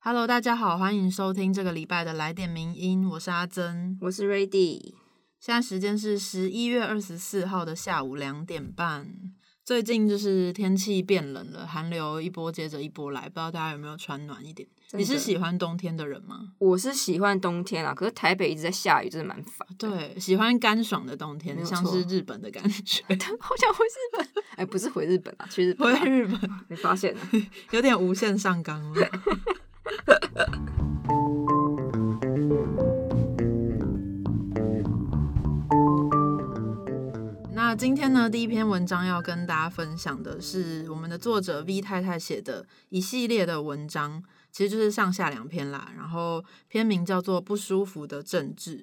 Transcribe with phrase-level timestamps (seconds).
[0.00, 4.94] Hello，大家好，欢迎收听这个礼拜的来点名音，我是阿珍，我是 Ready。
[5.40, 9.12] 现在时间是十一月二十四号的下午两点半。
[9.64, 14.66] 最近就是天气变冷了，寒流一波接着一波来，不知道大家有没有穿暖一点？
[14.92, 16.52] 你是喜欢冬天的人吗？
[16.58, 19.66] 我是喜欢冬天啊，可是台北一直在下雨，真的蛮烦。
[19.76, 23.02] 对，喜欢干爽的冬天，像是日本的感觉。
[23.40, 26.00] 好想回日本，哎，不是回日本啊，去日本。
[26.00, 27.20] 回日本，你发现了？
[27.72, 29.06] 有点无限上纲了。
[37.54, 45.92] 那今天呢，第一篇文章要跟大家分享的是我们的作者 V 太太写的一系列的文章，其实就是上下两篇啦。
[45.96, 48.78] 然后篇名叫做《不舒服的政治》。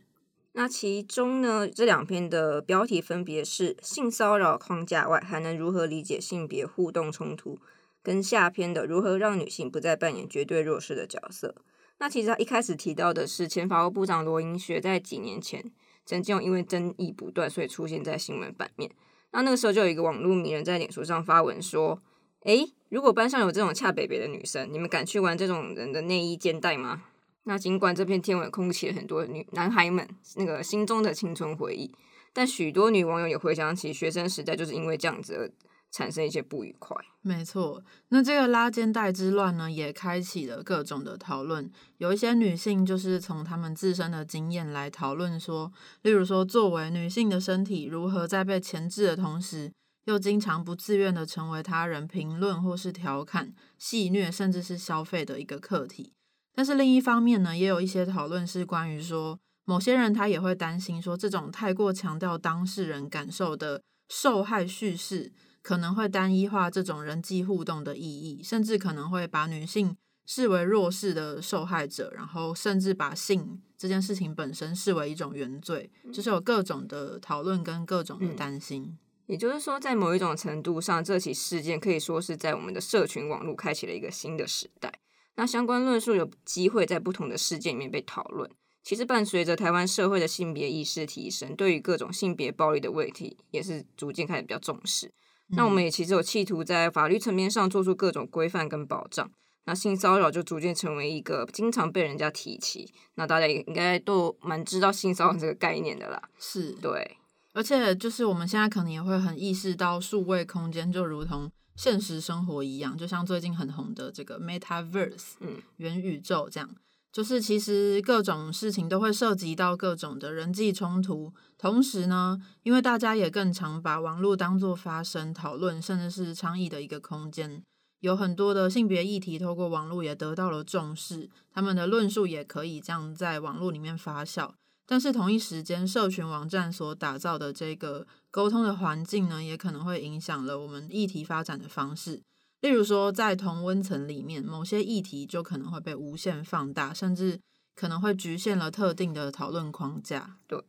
[0.53, 7.57] 那其中呢，这两篇的标题分别是“性骚扰框架外还能如何理解性别互动冲突”
[8.05, 11.55] 跟下篇的“如何让女性不再扮演绝对弱势的角色”。
[11.97, 15.71] 那其实他一开始提到的是前法务部长罗英雪在几年前。
[16.05, 18.91] 曾经因为争议不断，所以出现在新闻版面。
[19.31, 21.99] 那那个时候就有一个网络名人在脸书上发文说
[22.45, 27.05] ：“诶，如果班上有这种恰北北的女生，你们敢去玩这种人的内衣肩带吗？”
[27.45, 31.91] 那尽管这篇天文空起了很多女男孩们那个心中的青春回忆，
[32.33, 35.49] 但许多女网友也回想起学生时代就是因为这样子而。
[35.95, 37.81] 产生一些不愉快，没错。
[38.09, 41.71] 那这个拉肩带之乱呢，也开启了各种的讨论。
[41.99, 49.71] 有一些女性就是从她们自身的经验来讨论说，例如说，作为女性的身体如何在被钳制的同时，
[50.03, 56.11] 又经常不自愿的成为他人评论或是调侃、戏虐，甚至是消费的一个课题。
[56.53, 65.31] 但是另一方面呢，也有一些讨论是关于说，某些人他也会担心说，这种太过强调当事人感受的受害叙事。
[65.65, 78.95] 可能会单一化这种人际互动的意义，甚至可能会把女性视为弱势的受害者，然后甚至把性这件事情本身视为一种原罪，就是有各种的讨论跟各种的担心。
[79.25, 84.93] 也就是说，在某一种程度上，这起事件可以说是在我们的社群网络开启了一个新的时代。
[85.33, 88.47] 那相关论述有机会在不同的事件里面被讨论。
[88.83, 95.11] 其实伴随着台湾社会的性别意识提升，对于各种性别暴力的问题也是逐渐开始比较重视。
[95.49, 99.29] 那我们也其实有企图在法律层面上做出各种规范跟保障，
[99.65, 106.21] 那性骚扰就逐渐成为一个经常被人家提起，那大家也应该都蛮知道性骚扰这个概念的啦。
[106.39, 106.71] 是。
[106.81, 107.17] 对，
[107.53, 116.69] 而且就是我们现在可能也会很意识到，数位空间就如同现实生活一样，就像最近很红的这个 Metaverse，嗯，元宇宙这样。
[117.15, 127.63] 就是其实各种事情都会涉及到各种的人际冲突，同时呢，因为大家也更常把网络当做发声、讨论，甚至是倡议的一个空间，
[128.01, 134.51] 有很多的性别议题透过网络也得到了重视，他们的论述也可以这样在网络里面发酵。
[134.85, 142.21] 但是同一时间，社群网站所打造的这个沟通的环境呢，也可能会影响了我们议题发展的方式。
[142.65, 147.39] 例如说，在同温层里面，某些议题就可能会被无限放大，甚至
[147.75, 150.37] 可能会局限了特定的讨论框架。
[150.47, 150.59] 对，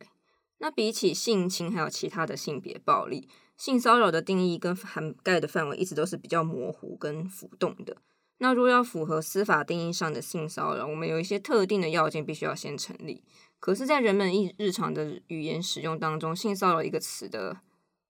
[0.59, 7.97] 那比起性侵，还有其他的性别暴力，性骚扰的定义跟涵盖的范围一直都是比较模糊跟浮动的。
[8.37, 13.23] 那如果要符合司法定义上的性骚扰，我们有一些特定的要件必须要先成立。
[13.59, 17.57] 可是，在人们日日常的语言使用当中，性骚扰一个词的。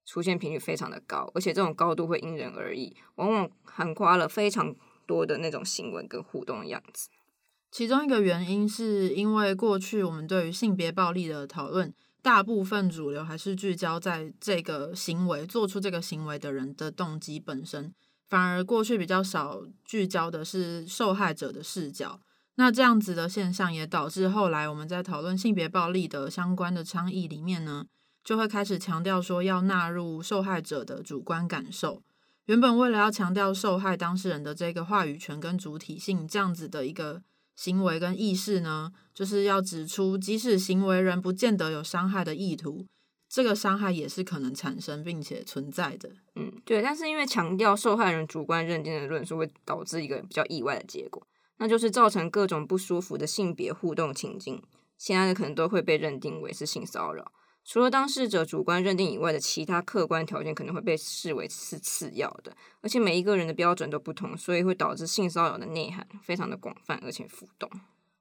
[0.07, 4.73] 出现频率非常的高，而且这种高度会因人而异，往往含夸了非常
[5.05, 7.09] 多的那种行为跟互动的样子。
[7.69, 17.93] 其中一个原因是因为过去我们对于性别暴力的讨论，大部分主流还是聚焦在这个行为做出这个行为的人的动机本身，
[18.29, 22.21] 反而过去比较少聚焦的是受害者的视角。
[22.55, 27.85] 那这样子的现象也导致后来我们在讨论性别暴力的相关的倡议里面呢。
[28.27, 32.03] 就会开始强调说要纳入受害者的主观感受。
[32.47, 37.21] 原本为了要强调受害当事人的这个话语权跟主体性，这样子的一个
[37.55, 42.85] 行为跟意识呢，就是要指出，即使行为人不见得有伤害的意图，
[43.29, 46.11] 这个伤害也是可能产生并且存在的。
[46.35, 46.81] 嗯，对。
[46.81, 51.25] 但是因为强调受害人主观认定的论述，会导致一个比较意外的结果，
[51.59, 54.61] 那就是造成各种不舒服的性别互动情境，
[54.97, 57.31] 现在可能都会被认定为是性骚扰。
[57.69, 67.69] 除了当事者主观认定以外的其他客观条件可能会被视为是次要的，而且每一个人的标准都不同，所以会导致性骚扰的内涵非常的广泛而且浮动。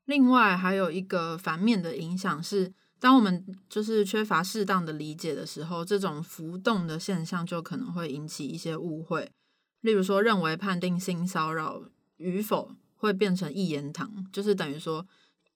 [0.06, 9.30] 另外还有一个反面的影响是，当我们就是缺乏适当的理解的时候，这种浮动的现象就可能会引起一些误会，
[9.80, 11.82] 例如说认为判定性骚扰
[12.16, 15.06] 与否会变成一言堂，就是等于说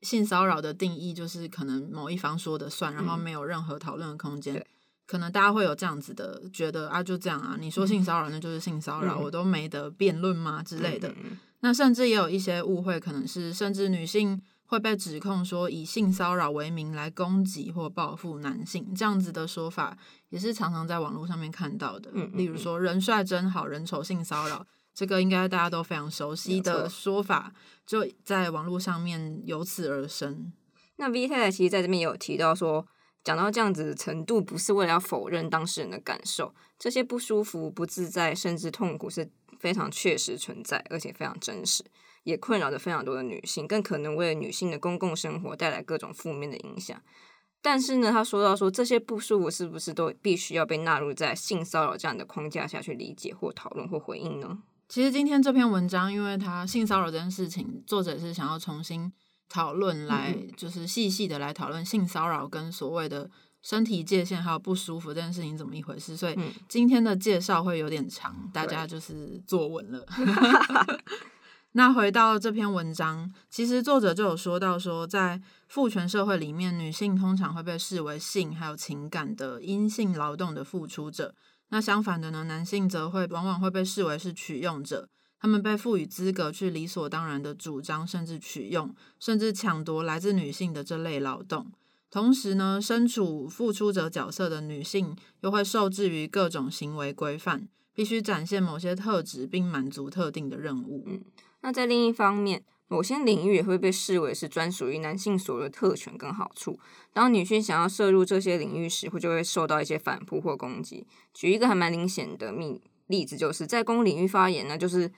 [0.02, 4.64] 性骚扰的定义就是可能某一方说的算，然后没有任何讨论的空间。
[5.06, 11.12] 可能大家会有这样子的觉得啊，就这样啊，你说性骚扰那就是性骚扰，我都没得辩论吗之类的。
[11.61, 19.99] 那甚至也有一些误会，可能是甚至女性会被指控说以性骚扰为名来攻击或报复男性，这样子的说法
[20.29, 22.12] 也是常常在网络上面看到的。
[22.35, 24.64] 例如说人帅真好人丑性骚扰，
[24.94, 27.52] 这个应该大家都非常熟悉的说法，
[27.87, 30.52] 就在网络上面由此而生。
[30.96, 32.87] 那 V 太太其实在这边有提到说。
[33.22, 41.84] 讲到这样子的程度，不是为了要否认当事人的感受，这些不舒服、不自在，甚至痛苦是非常确实存在，而且非常真实，
[42.22, 46.98] 也困扰着非常多的女性，更可能为女性的公共生活带来各种负面的影响。
[47.60, 54.62] 但是呢，他说到说这些不舒服是不是都必须要被纳入在性骚扰这样的框架下去理解或讨论或回应呢？
[54.90, 59.12] 其实今天这篇文章，因为它性骚扰这件事情，作者是想要重新。
[59.48, 63.28] 讨论来就是细细的来讨论性骚扰跟所谓的
[63.62, 66.38] 身体界限还有不舒服这件事情怎么一回事，所以
[66.69, 70.06] 今天的介绍会有点长，大家就是坐稳了。
[71.72, 81.34] 那回到这篇文章，其实作者就有说到说，在父权社会里面，女性通常会被视为性还有情感的阴性劳动的付出者，
[81.70, 85.08] 那相反的呢，男性则会往往会被视为是取用者。
[85.43, 91.72] 他们被赋予资格去理所当然的主张，甚至取用，甚至抢夺来自女性的这类劳动。
[92.11, 101.05] 同时呢，身处付出者角色的女性又会受制于各种行为规范，必须展现某些特质，并满足特定的任务。
[101.06, 101.23] 嗯，
[101.62, 106.78] 那在另一方面，某些领域也会被视为是专属于男性所有的特权跟好处。
[107.14, 111.06] 当女性想要涉入这些领域时，会就会受到一些反扑或攻击。
[111.32, 115.10] 举一个还蛮明显的例例子，就是在公领域发言呢，就是。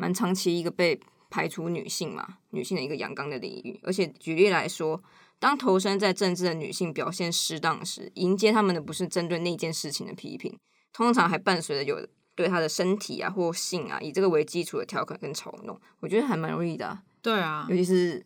[0.00, 3.80] 蛮长期一个被排除女性嘛，女性的一个阳刚的领域。
[3.82, 5.02] 而且举例来说，
[5.40, 10.56] 当投身在政治的女性表现失当时，迎接他们的不是针对那件事情的批评，
[10.92, 15.76] 通常还伴随着有对她的身体啊或性啊以这个为基础的调侃跟嘲弄。
[15.98, 17.00] 我觉得还蛮容易的。
[17.22, 18.24] 对啊，尤其是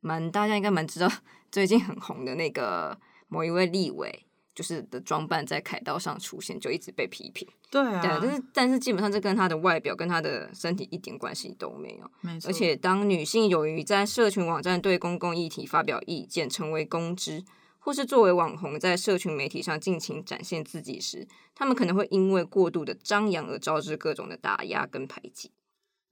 [0.00, 1.10] 蛮大家应该蛮知道
[1.50, 2.98] 最近很红的那个
[3.28, 4.26] 某一位立委。
[4.54, 7.44] 就是的装扮在凯道上出现，就一直被批评。
[7.72, 12.08] 对啊，但是但是基本上这跟他的外表跟他的身体一点关系都没有。
[12.20, 12.48] 没错。
[12.48, 17.44] 而且当女性勇于在社群网站对公共议题发表意见，成为公知，
[17.80, 25.50] 或是作为网红在社群媒体上尽情展现自己时，他们可能会因为过度的张扬而招致各种的打压跟排挤。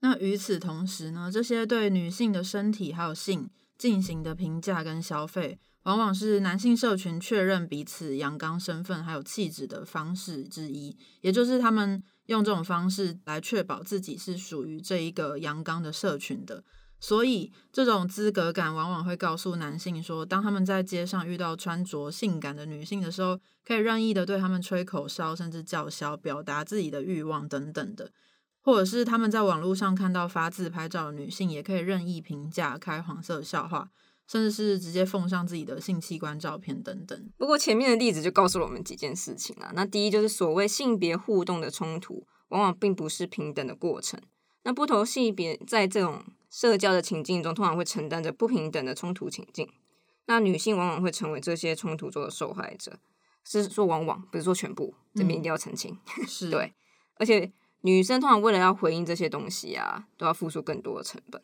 [0.03, 5.57] 那与此同时呢，这些对女性的身体还有性进行的评价跟消费。
[5.83, 16.65] 往往是男性社群确认彼此阳刚身份还有气质的方式之一，也就是他们用这种方式来确保自己是属于这一个阳刚的社群的。
[16.99, 28.07] 所以，这种资格感往往会告诉男性说，当他们在街上遇到穿着性感的女性的时候，可以任意的对他们吹口哨，甚至叫嚣，表达自己的欲望等等的；
[28.63, 33.91] 或者是他们在网络上看到发自拍照的女性，也可以任意评价、开黄色笑话。
[34.25, 37.29] 甚至是直接奉上自己的性器官照片等等。
[37.37, 39.73] 不过前面的例子就告诉了我们几件事情啊。
[39.75, 44.17] 那第一就是所谓性别互动的冲突，往往并不是平等的过程。
[44.63, 49.69] 那不同性别在这种社交的情境中，通常会承担着不平等的冲突情境。
[50.27, 52.97] 那女性往往会成为这些冲突中的受害者，
[53.43, 54.95] 是说往往，不是说全部。
[55.13, 55.99] 这边一定要澄清。
[56.25, 56.73] 是对，
[57.15, 57.51] 而且
[57.85, 61.41] 女生通常为了要回应这些东西啊，都要付出更多的成本。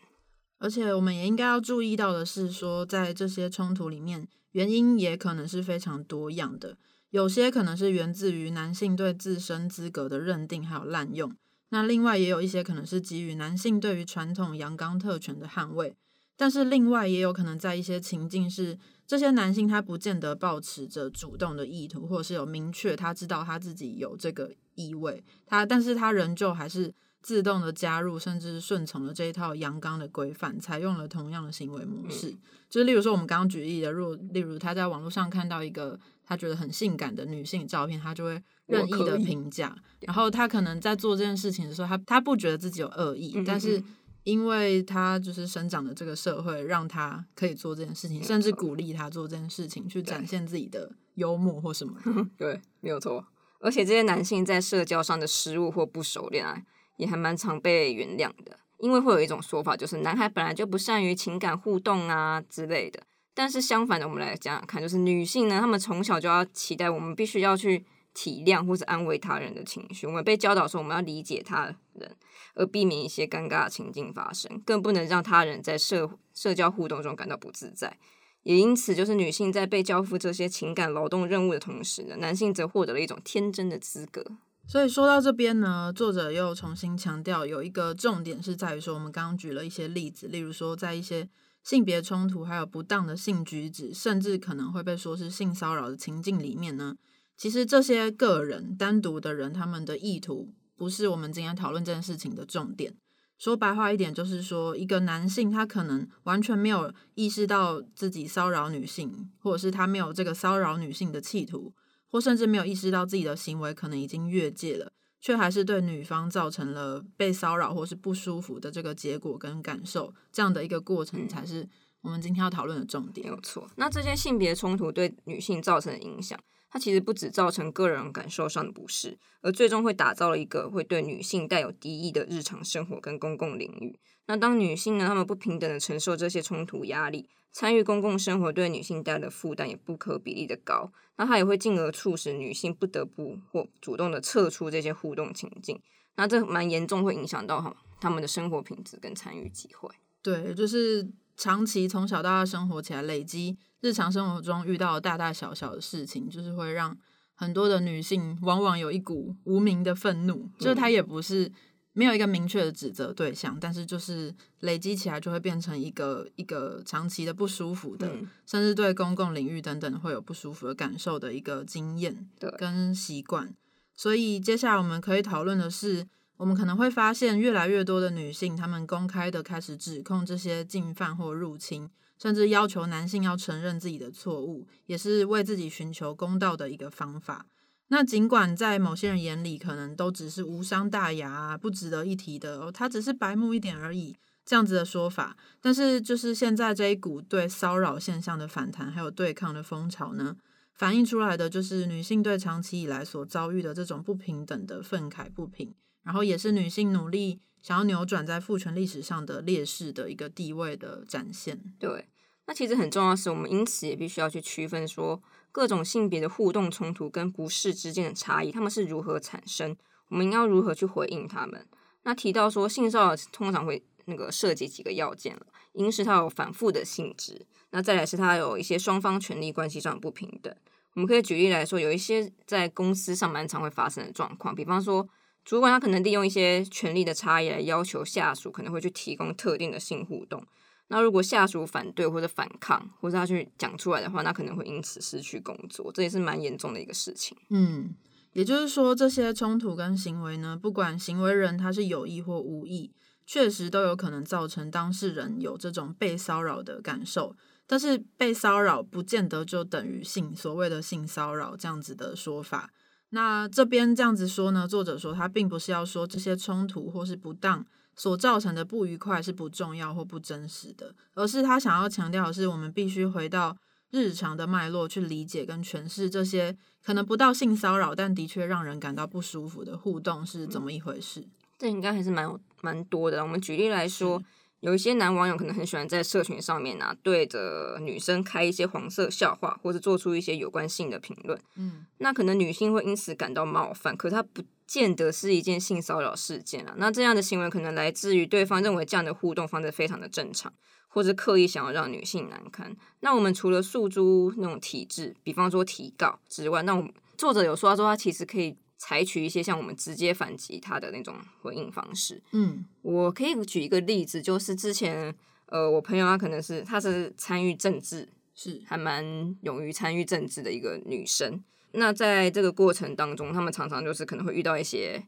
[0.57, 6.77] 而且我们也应该要注意到的是，说在这些冲突里面，原因也可能是非常多样的。
[7.09, 11.35] 有些可能是源自于男性对自身资格的认定还有滥用，
[11.69, 15.95] 那另外也有一些可能是基于男性对于传统阳刚特权的捍卫。
[16.39, 26.93] 但是另外也有可能在一些情境是，这些男性他不见得保持着主动的意图，或者是有明确他知道他自己有这个意味，他但是他仍旧还是。
[27.21, 32.31] 自动的加入，甚至是顺从了这一套阳刚的规范，采用了同样的行为模式。
[32.69, 39.75] 就是例如说，我们刚刚举例的，如例如他在网络上看到一个他觉得很性感的女性照片，他就会任意的评价。
[39.99, 43.83] 然后他可能在做这件事情的时候，他他不觉得自己有恶意，但是
[44.23, 51.93] 因为他就是生长的这个社会，让他可以做这件事情，甚至鼓励他做这件事情，去展现自己的幽默或什么。
[52.37, 53.25] 对，没有错。
[53.59, 56.63] 而且这些男性在社交上的失误或不熟练啊。
[56.97, 63.01] 也还蛮常被原谅的，因为会有一种说法，就是男孩本来就不善于情感互动啊之类的。
[63.33, 67.85] 但是相反的，我们来讲讲看，就是女性呢，她们从小就要期待我们必须要去
[68.19, 70.05] 体谅或者安慰他人的情绪。
[70.05, 72.17] 我们被教导说，我们要理解他人，
[72.53, 77.97] 而避免一些尴尬的情境发生，更不能让他人在社社交互动中感到不自在。
[78.43, 84.25] 也因此，就是女性在被交付这些情感劳动任务的同时呢，男性则获得了一种天真的资格。
[84.67, 91.29] 所以说到这边呢，作者又重新强调，有一个重点是在于说，我们刚刚举了一些例子，例如说在一些
[91.63, 96.95] 性别冲突、还有不当的性举止，甚至可能会被说是性骚扰的情境里面呢，
[97.39, 102.93] 其实这些个人单独的人，他们的意图不是我们今天讨论这件事情的重点。
[103.37, 111.73] 说白话一点，就是说一个男性他可能完全没有意识到自己骚扰女性，或者是他没有这个骚扰女性的企图。
[112.11, 114.91] 或甚至没有意识到自己的行为可能已经越界了，
[115.21, 121.69] 却还是对女方造成了被骚扰或是不舒服的这个结果跟感受，这样的一个过程才是
[122.01, 123.27] 我们今天要讨论的重点。
[123.27, 123.69] 没有错。
[123.75, 126.39] 那这些性别冲突对女性造成的影响，
[126.69, 133.99] 它其实不只造成个人感受上的不适，而最终会打造了一个会对女性带有敌意的日常生活跟公共领域。
[134.27, 137.29] 那当女性呢，她们不平等的承受这些冲突压力。
[137.51, 145.81] 参与公共生活对女性带来的负担也不可比例的高，那它也会进而促使女性不得不或主动的撤出这些互动情境，
[146.15, 149.89] 那这蛮严重，会影响到哈他们的生活品质跟参与机会。
[150.21, 156.95] 对，就是长期从小到大生活起来，累积日常生活中遇到大大小小的事情，就是会让
[157.33, 161.51] 很多的女性往往有一股无名的愤怒，就是她也不是。
[161.93, 168.07] 没有一个明确的指责对象，但是就是累积起来就会变成一个一个长期的不舒服的，
[168.45, 173.53] 甚至对公共领域等等会有不舒服的感受的一个经验跟习惯。
[173.95, 176.07] 所以接下来我们可以讨论的是，
[176.39, 187.45] 我们可能会发现越来越多的女性，她们公开的开始指控这些进犯或入侵，甚至要求男性要承认自己的错误，也是为自己寻求公道的一个方法。
[187.89, 194.15] 那尽管在某些人眼里，可能都只是无伤大雅、不值得一提的，哦，他只是白目一点而已，
[194.45, 195.35] 这样子的说法。
[195.59, 200.37] 但是，就是现在这一股对骚扰现象的反弹，还有对抗的风潮呢，
[200.73, 211.61] 反映出来的就是女性对长期以来所遭遇的这种不平等的愤慨不平，然后也是女性努力想要扭转在父权历史上的劣势的一个地位的展现。
[211.79, 212.07] 对，
[212.45, 215.21] 那其实很重要的是，我们因此也必须要去区分说。
[215.51, 219.75] 各种性别的互动冲突跟不适之间的差异，他们是如何产生？
[220.09, 221.67] 我们应该如何去回应他们？
[222.03, 230.55] 那提到说性骚扰通常会那个涉及几个要件了，一是它有反复的性质，那再来是它有一些双方权利关系上不平等。
[230.93, 235.09] 我们可以举例来说，有一些在公司上班常会发生的状况，比方说
[235.49, 240.45] 主管他可能利用一些权力的差异来要求下属可能会去提供特定的性互动。
[240.89, 247.35] 那如果下属反对或者反抗，或者他去讲出来的话，那可能会因此失去工作，这也是蛮严重的一个事情。
[247.49, 247.95] 嗯，
[248.33, 252.93] 也就是说，这些冲突跟行为呢，不管行为人他是有意或无意，
[253.25, 257.35] 确实都有可能造成当事人有这种被骚扰的感受。
[257.65, 262.71] 但是被骚扰不见得就等于性所谓的性骚扰这样子的说法。
[263.09, 267.65] 那这边这样子说呢，作者说他并不是要说这些冲突或是不当。
[267.95, 273.57] 所造成的不愉快是不重要或不真实的，而是他想要强调的是，我们必须回到
[273.91, 281.27] 日常的脉络去理解跟诠释这些可能不到性骚扰，但的确让人感到不舒服的互动是怎么一回事。
[281.57, 283.21] 这应该还是蛮有蛮多的。
[283.21, 284.23] 我们举例来说。
[284.61, 291.39] 有一些男网友可能很喜欢在社群上面啊，对着女生开一些黄色笑话，或者做出一些有关性的评论。
[291.55, 296.75] 嗯，那可能女性会因此感到冒犯，可它不见得是一件性骚扰事件啊。
[296.77, 300.51] 那这样的行为可能来自于对方认为这样的互动方式非常的正常，
[300.87, 302.75] 或是刻意想要让女性难堪。
[302.99, 308.57] 那我们除了诉诸那种体制，比方说提告之外，那我们作者有说说他其实可以。
[308.79, 312.23] 采取一些像我们直接反击他的那种回应方式。
[312.31, 315.13] 嗯，我可以举一个例子，就是之前
[315.47, 321.43] 呃，我朋友她可能是她是参与政治，是还蛮勇于参与政治的一个女生。
[321.73, 325.03] 那在这个过程当中，他们常常就是可能会遇到一些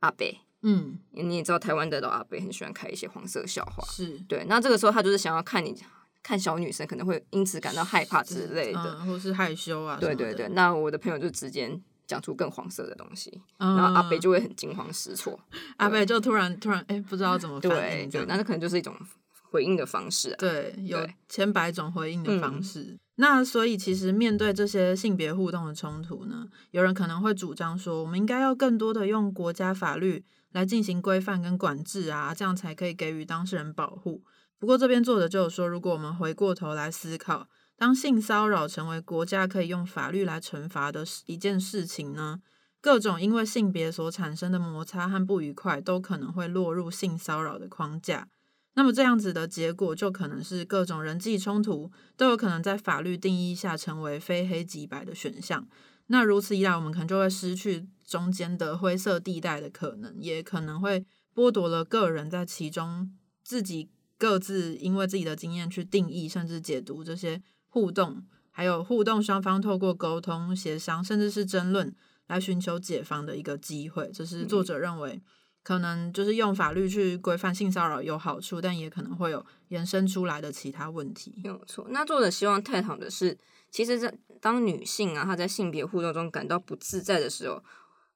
[0.00, 0.26] 阿伯。
[0.62, 3.84] 嗯，你也知道台湾的老阿伯很喜欢开一些黄色笑话。
[3.86, 5.74] 是对，那这个时候他就是想要看你
[6.24, 9.96] 看小女生可能会因此感到害怕之类的，或是害羞啊。
[10.00, 11.80] 对对对，那我的朋友就直接。
[12.12, 15.40] 讲出更黄色的东西，然后阿北就会很惊慌失措，
[15.78, 18.94] 阿北就突然突然哎，不知道怎么反应，对，那这可能就是一种
[19.50, 22.98] 回应的方式，对，有千百种回应的方式。
[23.16, 34.22] 那所以其实面对这些性别互动的冲突呢，有人可能会主张说，我们应该要更多的用国家法律来进行规范跟管制啊，这样才可以给予当事人保护。
[34.58, 37.48] 不过这边作者就有说，如果我们回过头来思考。
[37.82, 42.40] 当性骚扰成为国家可以用法律来惩罚的一件事情呢，
[42.80, 48.28] 各种因为性别所产生的摩擦和不愉快，都可能会落入性骚扰的框架。
[48.74, 55.66] 那么这样子的结果，就可能是各种人际冲突都有可能在法律定义下成为非黑即白的选项。
[56.06, 63.10] 那如此一来，我们可能就会失去中间的灰色地带的可能，也可能会剥夺了个人在其中
[63.42, 67.42] 自己各自因为自己的经验去定义甚至解读这些
[67.72, 71.94] 互动，还有互动双方透过沟通、协商，甚至是争论
[72.26, 74.10] 来寻求解放的一个机会。
[74.12, 75.22] 这是作者认为。
[75.64, 81.32] 可能就是用法律去规范性骚扰有好处，但也可能会有延伸出来的其他问题。
[81.44, 81.86] 没有错。
[81.90, 83.38] 那作者希望探讨的是，
[83.70, 87.62] 其实，在当女性啊，她在性别互动中感到不自在的时候，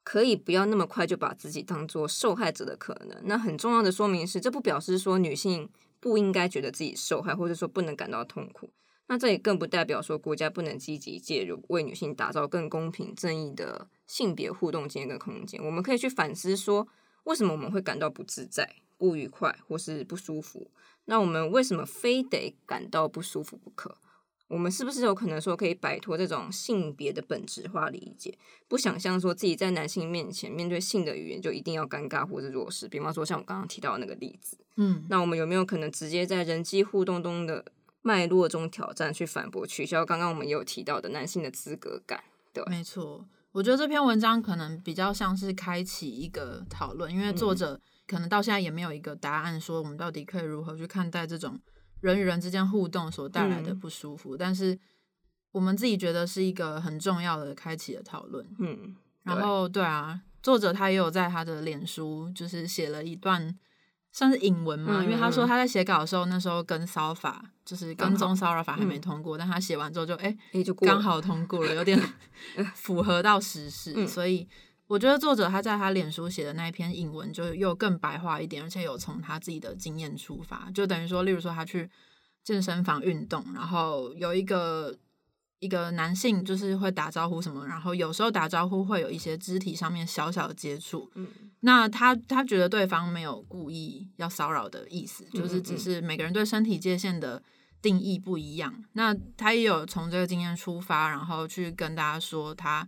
[0.02, 3.16] 可以不要那么快就把自己当做受害者的可能。
[3.26, 5.70] 那很重要的说明是，这不表示说女性
[6.00, 8.68] 不应该觉得自己受害，或者说不能感到痛苦。
[9.08, 15.62] 那这也更不代表说国家不能积极介入，为女性打造更公平正义的性别互动间跟空间。
[15.64, 16.88] 我们可以去反思说。
[17.24, 20.70] 为什么我们会感到不自在、不愉快或是不舒服？
[21.06, 23.98] 那我们为什么非得感到不舒服不可？
[24.46, 32.86] 我们是不是有可能说可以摆脱这种性别的本质化理解，不想象说自己在男性面前面对性的语言就一定要尴尬或者弱势？
[32.86, 37.64] 比方说像我刚刚提到的那个例子，嗯，那我们有没有可能直接在人际互动中的
[38.06, 42.22] 脉络中挑战，去反驳、取消刚刚我们也有提到的男性的资格感？
[42.52, 43.26] 对，没错。
[43.50, 51.58] 我觉得这篇文章可能比较像是开启一个讨论，因为作者可能到现在也没有一个答案，说我们到底可以如何去看待这种
[52.00, 54.36] 人与人之间互动所带来的不舒服。
[54.36, 54.78] 但是
[55.50, 58.46] 我们自己觉得是一个很重要的开启的讨论。
[58.60, 58.94] 嗯，
[59.24, 63.58] 然后对啊，作者他也有在他的脸书就是写了一段。
[64.12, 72.00] 算是引文嘛，因为他说他在写稿的时候，那时候跟骚法就是跟踪骚扰法还没通过，但他写完之后就哎，就刚好通过了，有点
[72.74, 74.48] 符合到实事，所以
[74.86, 81.90] 我觉得作者他在他脸书写的那一篇引文就又更白话一点，而且有从他自己的经验出发，就等于说，例如说他去
[82.42, 84.96] 健身房运动，然后有一个。
[85.58, 91.10] 一个男性就是会打招呼什么，然后有时候打招呼会有一些肢体上面小小的接触。
[91.14, 91.26] 嗯，
[91.60, 97.42] 那他他觉得对方没有故意要骚扰的意思，就是只是每个人对身体界限的
[97.80, 98.84] 定义不一样。
[98.92, 102.86] 那他也有从这个经验出发，然后去跟大家说他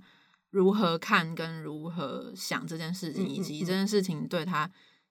[0.50, 4.70] 如何看跟如何想这件事情，以及这件事情对他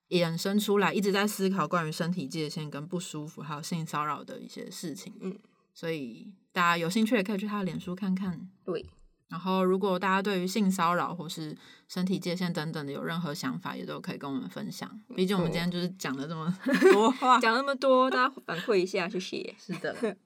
[0.09, 5.11] 衍生出来一直在思考关于身体界限跟不舒服还有性骚扰的一些事情。
[5.21, 5.35] 嗯。
[5.79, 8.49] 所以大家有兴趣也可以去他的脸书看看。
[8.65, 8.83] 对，
[9.27, 11.55] 然后如果大家对于性骚扰或是
[11.87, 14.89] 身体界限等等的有任何想法，也都可以跟我们分享。
[15.15, 16.51] 毕竟我们今天就是讲了这么
[16.91, 19.53] 多话，讲那么多，大家反馈一下，谢谢。
[19.59, 19.95] 是的。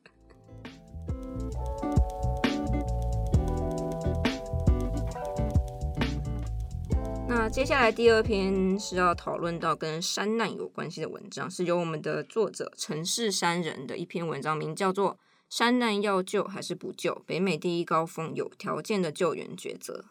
[7.27, 15.19] 那接下来第二篇是要讨论到跟山难有关系的文章，是由我们的作者陈氏山人的一篇文章，名叫做。
[15.51, 17.23] 山难要救还是不救？
[17.27, 20.05] 北美第一高峰有条件的救援抉择。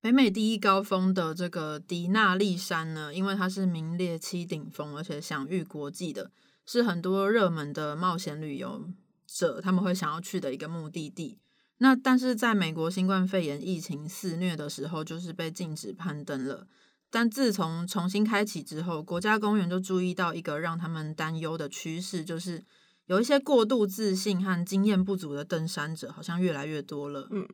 [0.00, 6.30] 北美第一高峰的这个迪纳利山呢，因为它是名列七顶峰，而且享誉国际的，
[6.64, 8.88] 是很多热门的冒险旅游
[9.26, 11.38] 者他们会想要去的一个目的地。
[11.76, 16.66] 那但是在美国新冠肺炎疫情肆虐的时候，就是被禁止攀登了。
[17.10, 22.64] 但自从重新开启之后，国家公园就注意到一个让他们担忧的趋势，就是。
[23.08, 27.26] 有一些过度自信和经验不足的登山者，好像越来越多了。
[27.30, 27.48] 嗯，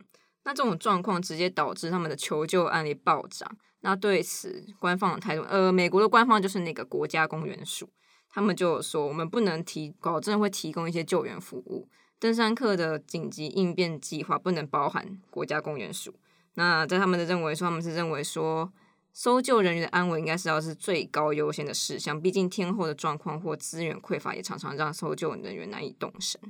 [0.45, 3.57] 那这种状况直接导致他们的求救案例暴涨。
[3.81, 7.89] 那对此，官方的态度，呃，美国的官方就是那个国家公园署，
[8.29, 11.89] 他们就说，我们不能提保证会提供一些救援服务，
[12.19, 16.15] 登山客的紧急应变计划不能包含国家公园署。
[16.55, 18.73] 那在他们的认为说，他们是认为说。
[19.15, 26.41] 搜救人员的安危应该是要是最高优先的事项，毕竟天后的状况或资源匮乏，也常常让搜救人员难以动身。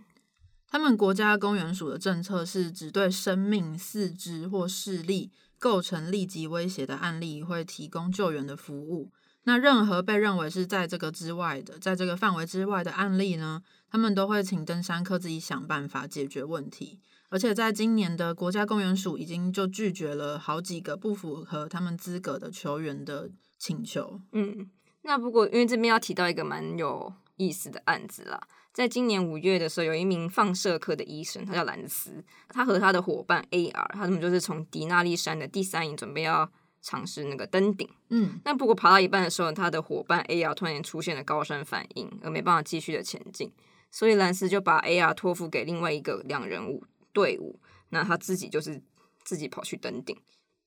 [0.67, 9.13] 他们国家公园署的政策是，只对生命、四肢或视力构成立即威胁的案例，会提供救援的服务。
[9.45, 16.99] 那任何被认为是在这个之外的，在这个范围之外的案例呢，他们都会请登山客自己想办法解决问题。
[17.31, 24.21] 而且在今年的国家公园署已经就拒绝了好几个不符合他们资格的球员的请求。
[24.33, 24.71] 嗯，
[25.03, 28.41] 那不过因为这边要提到一个蛮有意思的案子啦，
[28.73, 36.49] 在今年五月的时候，有一名放射科的医生，他叫兰斯，他和他的伙伴 AR，他们就是从迪纳利山的第三营准备要
[36.81, 37.89] 尝试那个登顶。
[38.11, 43.51] 嗯，那不过爬到一半的时候，他的伙伴 AR 突然出现了高山反应，而没办法继续的前进，
[43.91, 46.85] 所以兰斯就把 AR 托付给另外一个两人物。
[47.15, 48.83] 队伍，那他自己就是
[49.25, 50.15] 自己跑去登顶。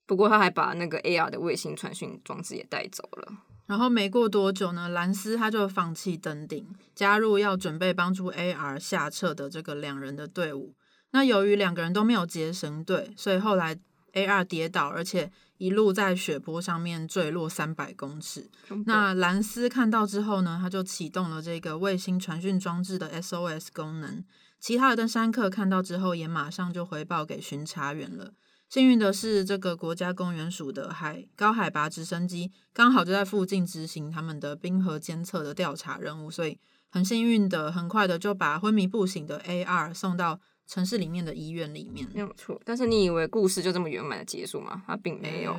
[0.08, 3.44] 不过他还把那个 AR 的卫星传讯装置也带走了。
[3.66, 10.74] 然后没过多久呢，兰斯他就放弃登顶，加入要准备帮助 AR 下撤的这个两人的队伍。
[11.12, 13.78] 那由于两个人都没有结绳队，所以后来
[14.14, 18.50] AR 跌倒，而且一路在雪坡上面坠落三百公尺。
[18.86, 24.24] 那兰斯看到之后呢，他就启动了这个卫星传讯装置的 SOS 功能。
[24.60, 28.34] 其他的登山客看到之后，也马上就回报给巡查员了。
[28.70, 42.06] 幸运的是，这个国家公园署的海高海拔直升机刚好就在附近执行他们的冰河监测的调查任务，所以很幸运的，很快的就把昏迷不醒的 AR 送到城市里面的医院里面。
[42.14, 44.84] 没有错，但是你以为故事就这么圆满的结束吗？
[44.86, 45.56] 它并没有。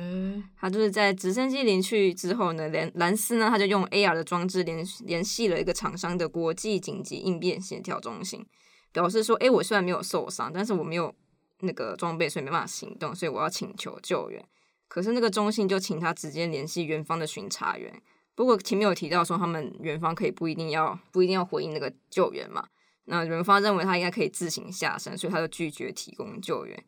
[0.55, 8.45] 它就是在直升机离去之后呢，兰兰斯呢，他就用 AR 的装置联联系了一个厂商的国际紧急应变协调中心，
[8.91, 11.13] 表示说：“哎，我虽然没有受伤，但是我没有。”
[11.61, 14.41] 那个装备，所以没办法行动，所以我要请求救援。
[14.87, 18.01] 可是那个中心就请他直接联系元方的巡查员。
[18.33, 22.65] 不过前面有提到说，他们元方可以不一定要不一定要回应那个救援嘛？
[23.07, 26.81] 那元方认为他应该可以自行下山，所以他就拒绝提供救援。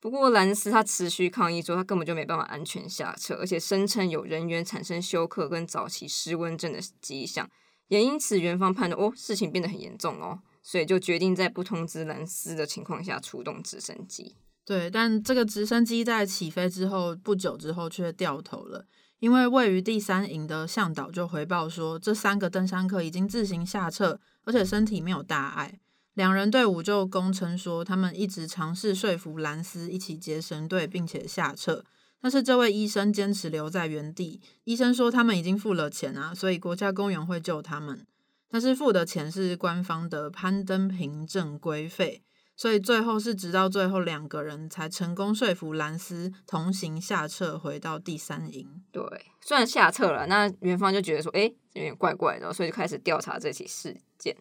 [0.00, 7.48] 不过兰斯他持续抗议说，他根本就没办法安全下车，而且声称有人员产生休克跟早期失温症的迹象，
[7.88, 10.40] 也因此元方判断哦，事情变得很严重哦。
[10.62, 14.36] 所以就决定在不通知兰斯的情况下出动直升机。
[14.64, 18.86] 对，但这个直升机在起飞之后不久之后却掉头了，
[19.18, 25.80] 因为位于第三营的向导就回报说，这三个登山客已经自行下撤，而且身体没有大碍。
[26.14, 31.84] 两人队伍就供称说，他们一直尝试说服兰斯一起结绳队，并且下撤，
[32.20, 34.40] 但是这位医生坚持留在原地。
[34.64, 38.06] 医生说他们已经付了钱啊，所以国家公园会救他们。
[38.50, 42.22] 但是付的钱是官方的攀登凭证规费，
[42.56, 48.82] 所以最后是直到最后两个人才成功说服兰斯同行下撤回到第三营。
[48.90, 49.02] 对，
[49.40, 51.42] 虽然下撤了，那元芳就觉得说，哎，
[51.74, 54.36] 有点怪怪的，所以就开始调查这起事件。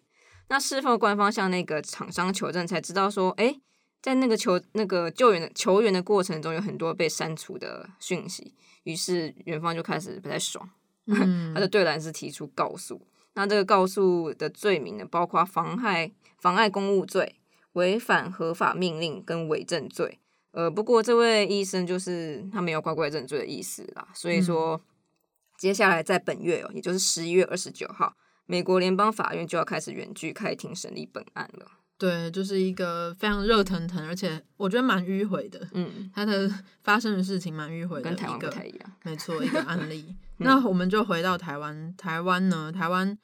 [0.47, 3.61] 那事后官方向那个厂商求证，才知道说，哎，
[4.01, 8.55] 在那个求那个救援的求援的过程中，有很多被删除的讯息。
[8.83, 10.67] 于是元芳就开始不太爽，
[11.53, 13.05] 他就对兰斯提出告诉。
[13.39, 17.37] 那这个告诉的罪名呢，包括妨害妨碍公务罪、
[17.71, 20.19] 违反合法命令跟伪证罪。
[20.51, 24.81] 呃，不过这位医生就是他没有乖乖认罪的意思啦，所以说
[25.57, 28.13] 接下来在本月哦，也就是十一月二十九号，
[28.45, 31.65] 美国联邦法院就要开始远距开庭审理本案了。
[31.97, 35.65] 对，就是一个非常热腾腾，而且我觉得蛮迂回的。
[35.71, 36.51] 嗯， 他的
[36.83, 38.91] 发生的事情蛮迂回的，跟台湾不太一样。
[39.03, 40.13] 没错，一个案例。
[40.39, 43.17] 那我们就回到台湾，台湾呢，台湾。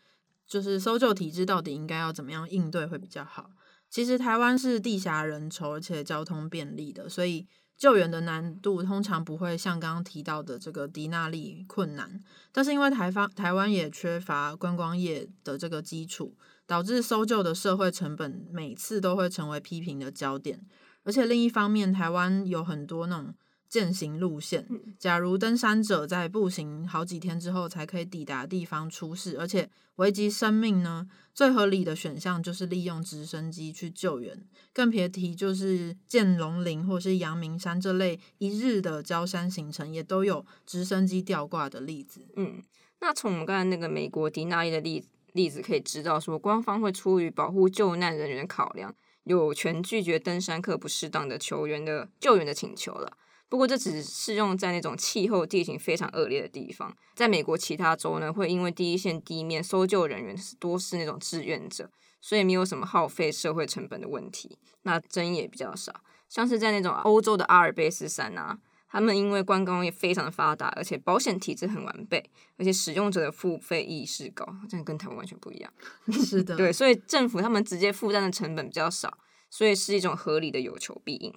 [0.47, 3.49] 就是搜救体制到底应该要怎么样应对会比较好？
[3.89, 12.21] 其实台湾是地狭人稠，而且交通便利的，所以救援的难度通常不会像刚刚提到的这个迪纳利困难。
[12.51, 20.62] 但是因为台方台湾也缺乏观光业的这个基础，导致搜救的社会成本每次都会成为批评的焦点。
[21.03, 23.34] 而且另一方面，台湾有很多那种。
[23.75, 24.65] 践行路线，
[24.97, 31.09] 假如登山者在步行好几天之后才可以抵达地方出事，而且危及生命呢？
[31.33, 42.25] 最合理的选项就是利用直升机去救援，更别提就是剑龙林或是阳明山这类一日的焦山行程，也都有直升机吊挂的例子。
[42.38, 42.63] 嗯，
[43.01, 53.17] 那从我们刚才那个美国迪纳伊的例例子可以知道，说官方会出于保护救难人员考量，有权拒绝登山客不适当的求援的救援的请求了。
[53.47, 56.95] 不过，这只适用在那种气候地形非常恶劣的地方。
[57.13, 64.58] 在美国其他州呢，会因为第一线地面搜救人员是多是那种志愿者，所以没有什么耗费社会成本的问题。
[64.81, 66.01] 那争议也比较少。
[66.27, 68.58] 像是在那种欧洲的阿尔卑斯山啊，
[68.89, 72.27] 他们因为观光业非常的发达，而且保险体制很完备，
[72.58, 75.71] 而且使用者的付费意识高，真的跟台湾完全不一样。
[76.12, 79.19] 是的，对，所以政府他们直接负担的成本比较少，
[79.51, 81.31] 所以是一种合理的有求必应。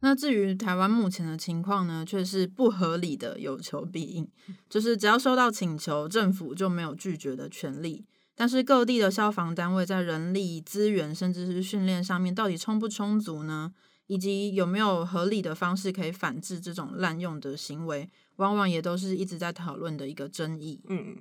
[0.00, 4.28] 那至于台湾目前的情况呢，却是不合理的有求必应，
[4.68, 8.06] 就是只要收到请求，政府就没有拒绝的权利。
[8.36, 13.72] 但是各地的消防单位在人力资源甚至是训练上面，到底充不充足呢？
[14.06, 20.80] 以及有没有合理的方式可以反制这种滥用的行为，往往也都是一直在讨论的一个争议。
[20.88, 21.16] 嗯，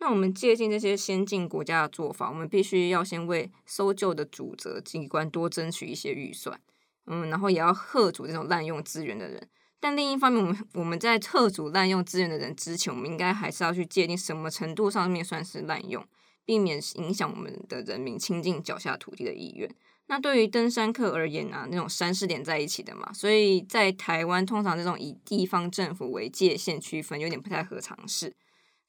[0.00, 6.58] 那我们借鉴这些先进国家的做法，我们必须要先为搜救的主责机关多争取一些预算。
[7.06, 9.48] 嗯，然后也要贺阻这种滥用资源的人。
[9.80, 16.06] 但另一方面，我们我们在贺阻滥用资源的人之前，我们应该还是要去界定什么程度上面算是滥用，
[16.44, 19.68] 避免影响我们的人民亲近脚下土地的意愿。
[20.06, 28.32] 那对于登山客而言啊，那种山是连在一起的嘛，所以在台湾通常这种以地方政府为界限区分，有点不太合常识。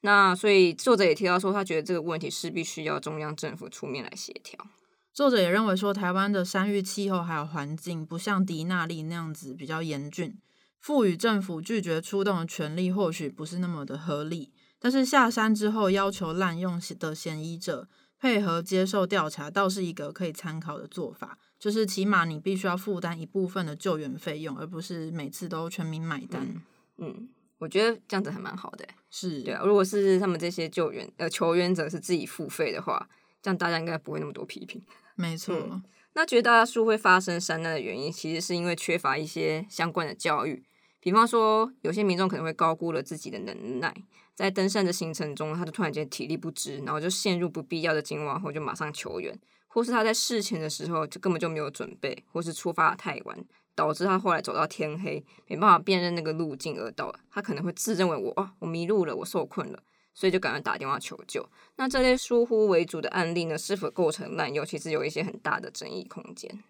[0.01, 4.67] 那所以作者也提到说，他觉得这个问题是必须要中央政府出面来协调。
[5.13, 10.37] 作者也认为说，台湾的山域气候还有环境不像迪纳利那样子比较严峻，
[10.79, 14.51] 赋予政府拒绝出动的权利或许不是那么的合理。
[14.79, 17.87] 但是下山之后要求滥用的嫌疑者。
[18.19, 21.37] 配合接受调查，倒是一个可以参考的做法。
[21.59, 26.63] 就是起码你必须要负担一部分的救援费用，而不是每次都全民买单。
[26.99, 28.87] 嗯，我觉得这样子还蛮好的。
[29.09, 29.61] 是，对啊。
[29.65, 33.09] 如果是他们这些救援呃求援者是自己付费的话，
[33.41, 34.81] 这样大家应该不会那么多批评。
[35.15, 35.81] 没错。
[36.13, 40.63] 那绝大多数会发生山难的原因，其实是因为缺乏一些相关的教育。
[40.99, 43.93] 比方说，有些民众可能会高估了自己的能耐。
[44.35, 49.35] 在登山的行程中，他就突然间体力不支，然后就陷入不必要的惊慌后，就马上求援；
[49.67, 53.37] 或是他在事前的时候就根本就没有准备，或是出发太晚，
[53.75, 57.13] 导致他后来走到天黑，没办法辨认那个路径而到。
[57.29, 61.47] 他可能会自认为我啊，我迷路了，我受困了，所以就赶快打电话求救。
[61.75, 66.63] 那这类疏忽为主的案例呢，是否构成滥用，其实有一些很大的争议空间。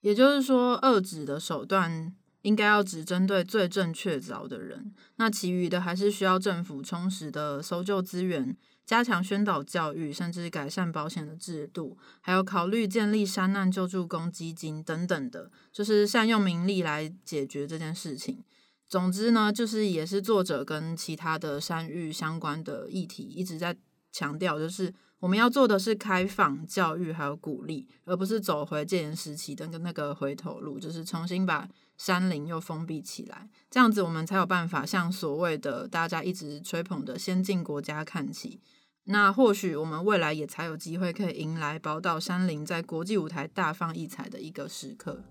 [0.00, 2.14] 也就是说，遏止的手段。
[2.42, 8.56] 应该要只针对最正确凿的人，那其余的还是需要政府充实的搜救资源，
[8.86, 18.44] 加强宣导教育，甚至改善保险的制度，还有考虑建立山难救助公积金等等的，就是善用民力来解决这件事情。
[18.88, 23.76] 总之呢，就是也是作者跟其他的山域相关的议题一直在
[24.10, 31.68] 强调，就是我们要做的是开放教育还有鼓励，而不是走回戒严时期的那个回头路，就是重新把。
[31.98, 38.60] 山林又封闭起来，这样子我们才有办法向所谓的大家一直吹捧的先进国家看齐。
[39.06, 45.24] 那或许我们未来也才有机会可以迎来宝岛山林在国际舞台大放异彩的一个时刻。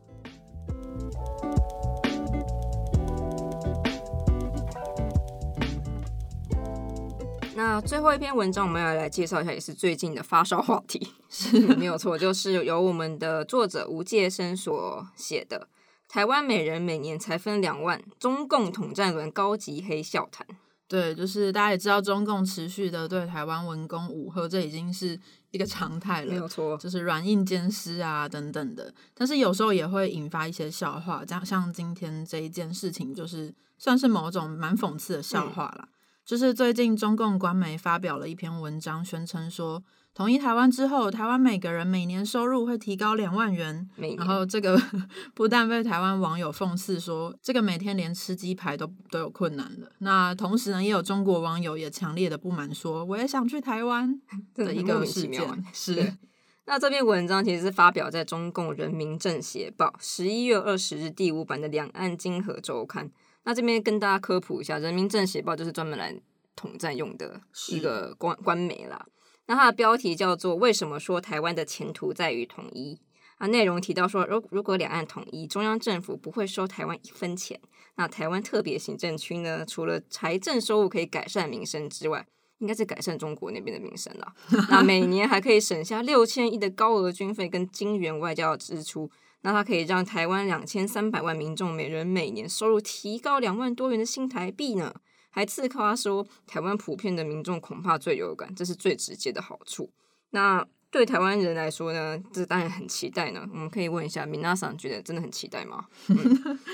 [7.58, 15.68] 那最后一篇文章，我们要来介绍一下，也是最近的发烧话题， 是没有错，就是由我们的作者吴介生所写的。
[16.08, 20.46] 台湾每人每年才分两万，中共统战轮高级黑笑谈。
[20.88, 26.30] 对，就是大家也知道，中共持续的对台湾文攻武赫，这已经是一个常态了。
[26.30, 28.94] 没有错，就是软硬兼施啊，等等的。
[29.16, 35.90] 但是有时候也会引发一些笑话，这样像今天这一件事情，就是算是某种蛮讽刺的笑话啦。
[36.28, 39.82] 就是最近中共官媒发表了一篇文章，宣称说。
[40.14, 43.88] 统一台湾之后，台湾每个人每年收入会提高两万元。
[44.18, 44.78] 然后这个
[45.34, 49.90] 不但被台湾网友讽刺说，这个每天连吃鸡排都都有困难了。
[50.00, 54.20] 那同时呢，也有中国网友也强烈的不满说，我也想去台湾
[54.54, 55.66] 的一个事件。
[55.72, 56.18] 是。
[56.66, 63.10] 那这篇文章其实是发表在中共人民政协报十一月二十日第五版的两岸经合周刊。
[63.48, 66.14] 那这边跟大家科普一下，人民政协报就是专门来
[66.54, 69.06] 统战用的一个官官媒啦。
[69.46, 73.00] 那它的标题叫做“为什么说台湾的前途在于统一”
[73.40, 73.48] 啊？
[73.48, 77.58] 内容提到说，如如果两岸统一，中央政府不会收台湾一分钱。
[77.96, 84.34] 那台湾特别行政区呢，除了财政收入可以改善民生之外，应该是改善中国那边的民生了。
[84.70, 89.10] 那每年还可以省下六千亿的高额军费跟金元外交支出。
[89.48, 94.94] 那它可以让台湾两千三百万民众每人每年收入提高两万多元的新台币呢？
[95.30, 99.90] 还自夸说，台湾普遍的民众恐怕最有感，这是最直接的好处。
[100.32, 103.48] 那对台湾人来说呢，这当然很期待呢。
[103.54, 105.86] 我们可以问一下， 米娜桑觉得真的很期待吗？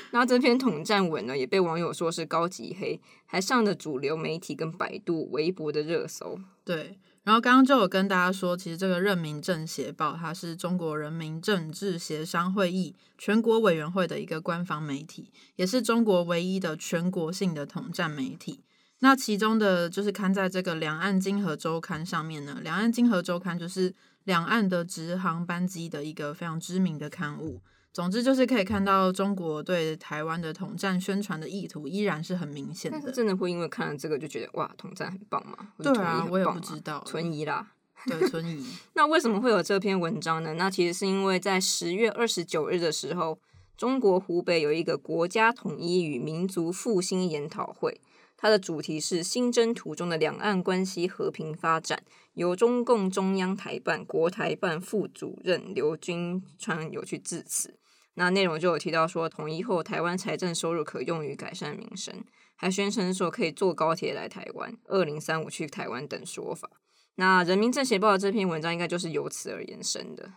[0.10, 6.40] 那这篇统战文呢，也被网友说是高级黑，还上了主流媒体跟百度、微博的热搜。
[6.66, 6.98] 对。
[7.24, 18.66] 然后刚刚就有跟大家说，其实这个《任民政协报》它是中国人民政治协商会议全国委员会的一个官方媒体，也是中国唯一的全国性的统战媒体。
[19.00, 23.94] 那其中的就是刊在这个《两岸经合周刊》上面呢，《两岸经合周刊》就是
[24.26, 27.62] 两岸的直航班机的一个非常知名的刊物。
[27.94, 33.12] 总之就是可以看到中国对台湾的统战宣传的意图依然是很明显的。
[33.12, 35.56] 真的会因为看了这个就觉得哇，统战很棒吗？
[35.78, 37.04] 对啊，我也不知道。
[37.06, 37.72] 存疑啦，
[38.08, 38.66] 对，存疑。
[38.94, 40.56] 那为什么会有这篇文章呢？
[40.56, 43.38] 那其实是因为在十月二十九日的时候，
[43.78, 48.02] 中国湖北有一个国家统一与民族复兴研讨会，
[48.36, 52.02] 它的主题是新征途中的两岸关系和平发展，
[52.34, 57.76] 由中共中央台办国台办副主任刘军川有去致辞。
[58.16, 62.24] 那内容就有提到说，统一后台湾财政收入可用于改善民生，
[62.56, 66.70] 还宣称说可以坐高铁来台湾，二零三五去台湾等说法。
[67.16, 70.32] 那人民政协报的这篇文章应该就是由此而延伸的。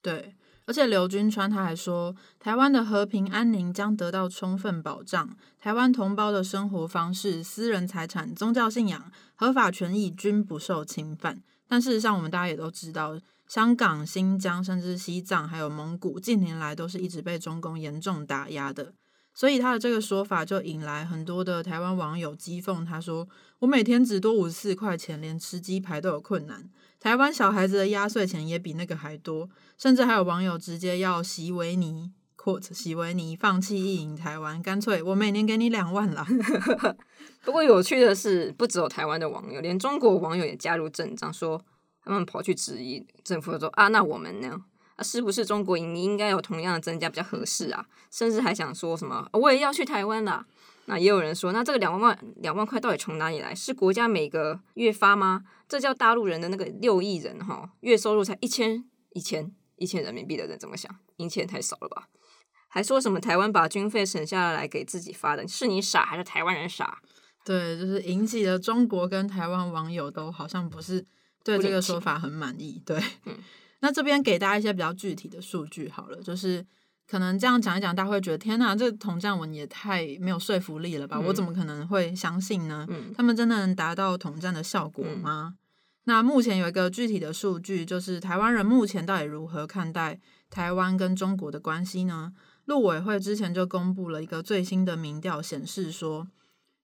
[0.00, 0.34] 对，
[0.66, 11.42] 而且刘军川他还说，台湾的和平安宁将得到充分保障，台湾同胞的生活方式、私人财产、宗教信仰、合法权益均不受侵犯。
[11.66, 18.92] 但事实上，我们大家也都知道，香港、新疆，甚至西藏，还有蒙古，近年来都是一直被中共严重打压的。
[19.32, 23.28] 所以他的这个说法就引来很多的台湾网友讥讽，他说
[23.60, 26.68] ：“我每天只多五十四块钱，连吃鸡排都有困难。
[26.98, 36.26] 台湾小孩子的压岁钱也比那个还多，甚至还有网友直接要席维尼 quote 席维尼放弃意淫台湾，干脆我每年给你两万啦。
[37.44, 41.64] 不过有趣的是，不只有台湾的网友，连中国网友也加入阵仗，说
[42.08, 44.64] 他们跑去质疑政府说啊，那我们呢？”
[44.96, 47.86] 啊，是不是中国盈利应该有同样的增加比较合适啊？
[48.10, 50.44] 甚至还想说什么我也要去台湾啦。
[50.86, 53.54] 那也有人说，那这个两万万两万块到底从哪里来？
[53.54, 55.44] 是国家每个月发吗？
[55.68, 60.90] 这叫大陆人的那个六亿人哈，月收入才一千一千一千人民币的人怎么想？
[61.16, 62.08] 一千太少了吧？
[62.66, 65.46] 还说什么台湾把军费省下来给自己发的？
[65.46, 67.00] 是你傻还是台湾人傻？
[67.44, 71.06] 对，就是引起了中国跟台湾网友都好像不是
[71.56, 72.82] 对这个说法很满意。
[72.84, 73.36] 对，嗯。
[73.80, 76.66] 那这边给大家一些比较具体的数据好了，就是
[77.08, 81.20] 可能这样讲一讲，大家会觉得天哪，这统战文也太没有说服力了吧？
[81.20, 82.84] 我怎么可能会相信呢？
[83.16, 85.54] 他们真的能达到统战的效果吗？
[86.04, 90.18] 那目前有一个具体的数据，就是台湾人目前到底如何看待
[90.50, 92.32] 台湾跟中国的关系呢？
[92.64, 96.26] 陆委会之前就公布了一个最新的民调，显示说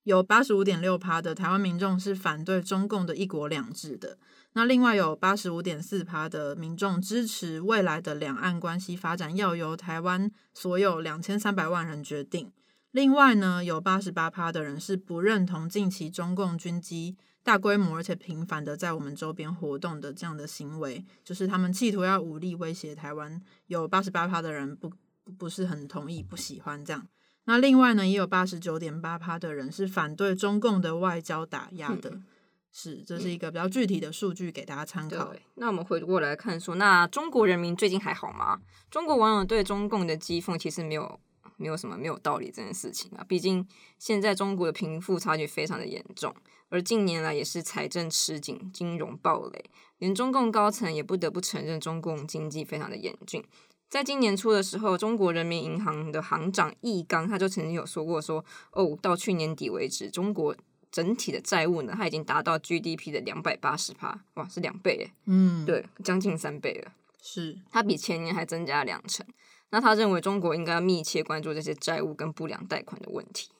[0.04, 4.18] 有八十五点六趴的台湾民众是反对中共的一国两制的。
[4.52, 12.52] 那另外有八十五点四趴的民众支持未来的两岸关系发展要由台湾所有两千三百万人决定。
[12.92, 23.42] 另外呢，有八十八趴的人是不认同近期中共军机大规模而且频繁的在我们周边活动的这样的行为，就是他们企图要武力威胁台湾。
[23.66, 24.92] 有八十八趴的人不
[25.36, 27.04] 不是很同意，不喜欢这样。
[27.46, 32.20] 那另外呢，也有八十九点八趴的人是反对中共的外交打压的。
[32.72, 35.32] 是，这是一个比较具体的数据给大家参考。
[35.54, 38.60] 那我们回过来看，说那中国人民最近还好吗？
[38.90, 41.20] 中国网友对中共的讥讽其实没有
[41.56, 43.24] 没有什么没有道理这件事情啊。
[43.28, 43.64] 毕竟
[44.00, 46.34] 现在中国的贫富差距非常的严重，
[46.68, 53.44] 而近年来也是财政吃紧，金融暴雷，连中共高层也不得不承认中共经济非常的严峻。
[53.94, 60.56] 在今年初的时候，中国人民银行的行长易纲他就曾经有说过说，哦，到去年底为止，中国。
[60.90, 69.26] 整体的债务呢，它已经达到 GDP 的两百八十趴，哇，是两倍诶，嗯，对，将近三倍了，是，它比前年还增加两成。
[69.70, 73.50] 那他认为中国应该要密切关注这些债务跟不良贷款的问题。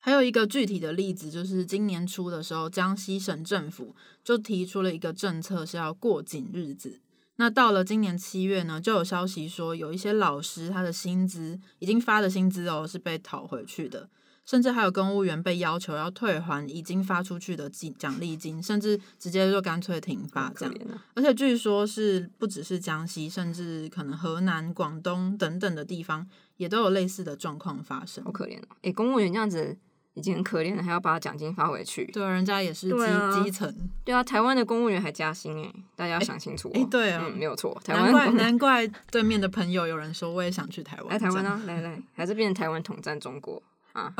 [0.00, 7.00] 还有一个具体的例子，就是今年初的时候，江西省政府就提出了一个政策，是要过紧日子。
[7.40, 14.10] 那到了今年七月呢，就有消息说，有一些老师他的薪资已经发的薪资哦，是被讨回去的。
[14.44, 20.74] 甚至还有公务员被要求要退还已经发出去的奖奖励金，甚至直接就干脆停发这样。
[21.14, 28.22] 而且据说是不只是江西，甚至可能河南、广东等等的地方也都有类似的状况发生。
[28.22, 28.76] 好可怜哦！
[28.82, 29.78] 哎，公务员这样子
[30.14, 32.04] 已经很可怜了，还要把奖金发回去。
[32.06, 33.74] 对，人家也是基基层。
[34.04, 36.70] 对啊，台湾的公务员还加薪哎，大家要想清楚。
[36.74, 37.80] 哎，对啊，没有错。
[37.86, 41.08] 难怪难怪对面的朋友有人说我也想去台湾。
[41.08, 43.62] 来台湾啊，来来，还是变成台湾统战中国。
[43.92, 44.12] 啊，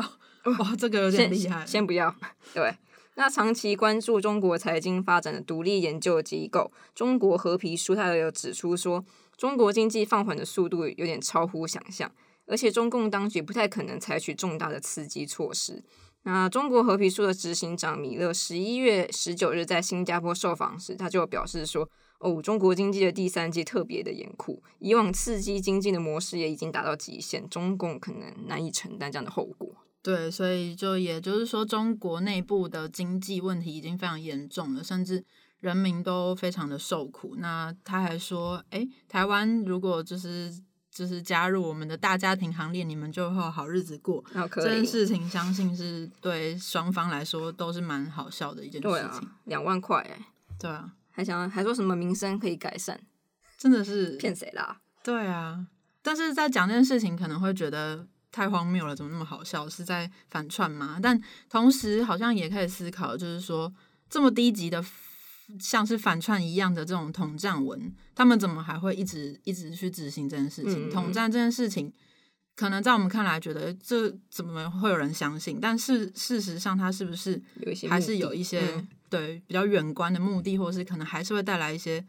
[0.59, 1.65] 哇，这个有点厉害。
[1.65, 2.15] 先不要，
[2.53, 2.73] 对。
[3.15, 9.03] 那长期关注中国财经发展的独立研究机构中国和皮书，它有指出说，
[9.37, 12.09] 中国经济放缓的速度有点超乎想象，
[12.51, 15.83] 而且中共当局不太可能采取重大的刺激措施。
[16.23, 21.89] 那中国和皮书的执行长米勒十一月十九日在新加坡受访时，他就表示说。
[22.23, 29.75] 哦，中国经济的第三季特别的严酷，以往刺激经济的模式也已经达到极限，中共可能难以承担这样的后果。
[30.03, 35.25] 对，所以就也就是说，中国内部的经济问题已经非常严重了，甚至
[35.61, 37.33] 人民都非常的受苦。
[37.39, 40.53] 那他还说，哎，台湾如果就是
[40.91, 44.23] 就是加入我们的大家庭行列，你们就会有好日子过。
[44.55, 49.27] 这件事情，相信是对双方来说都是蛮好笑的一件事情。
[49.45, 50.27] 两万块，哎，
[50.59, 50.91] 对啊。
[51.13, 52.97] 还想还说什么民生可以改善，
[53.57, 54.79] 真的是 骗谁啦？
[55.03, 55.67] 对啊，
[56.01, 59.67] 但是在讲这件事情，可能会觉得太荒谬了，怎么那么好笑？
[59.67, 60.99] 是在反串吗？
[61.03, 63.71] 但同时好像也可以思考，就是说
[64.09, 64.81] 这么低级的，
[65.59, 70.89] 像是反串一样的这种统战文，他们怎么还会一直一直去执行这件事情？
[70.89, 71.91] 统战这件事情，
[72.55, 75.59] 可能在我们看来觉得这怎么会有人相信？
[75.61, 77.41] 但是事实上，它是不是
[77.89, 78.85] 还是有一些？
[79.11, 82.01] 对比较远观的目的，或是可能还是会带来一些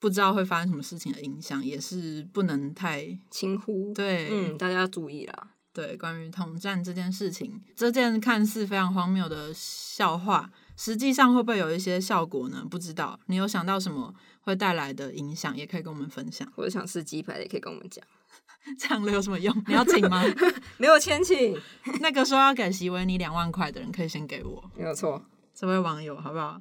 [0.00, 3.94] 不知道会发生什么事情的影响，也是不能太轻忽。
[3.94, 5.50] 对，嗯，大家要注意啦。
[5.72, 10.50] 对，关于统战这件事情，这件看似非常荒谬的笑话，
[10.84, 12.66] 实际上会不会有一些效果呢？
[12.68, 13.16] 不知道。
[13.26, 16.50] 你有想到什么会带来的影响，也可以跟我们分享。
[16.56, 18.04] 或者想吃鸡排，也可以跟我们讲。
[18.76, 19.56] 这样了有什么用？
[19.68, 20.20] 你要请吗？
[20.78, 21.56] 没有钱请。
[22.00, 24.70] 那个说要给席维尼两万块的人，可以先给我。
[24.74, 25.22] 没有错，
[25.54, 26.60] 这位网友，好不好？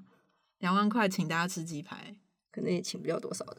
[0.59, 2.15] 两万块请大家吃鸡排，
[2.51, 3.57] 可能也请不了多少的。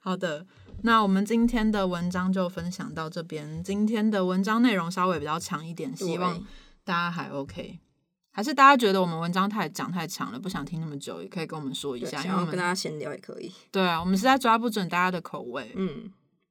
[0.00, 0.46] 好的。
[0.84, 3.62] 那我们今天的文章就分享到这边。
[3.62, 6.42] 今天的文章内容稍微比较长一点，希望
[6.82, 7.80] 大家还 OK。
[8.38, 12.22] 还是大家觉得我们文章太讲太长了，不想听那么久，也可以跟我们说一下。
[12.22, 13.52] 然后跟大家闲聊也可以。
[13.72, 15.72] 对啊，我们实在抓不准大家的口味。
[15.74, 16.08] 嗯，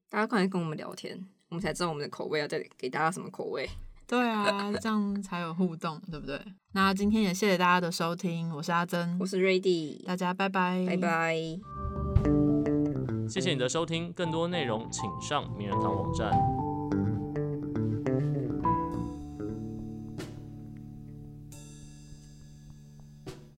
[0.09, 1.17] 大家快来跟我们聊天，
[1.47, 3.69] 我们才知道我们的口味要再给大家什么口味。
[4.05, 6.37] 对啊，这样才有互动，对不对？
[6.73, 11.37] 那今天也谢谢大家的收听，我是阿珍，我是瑞迪，大家拜拜，拜拜。
[13.29, 16.66] 谢谢你的收听，更多内容请上名人堂网站。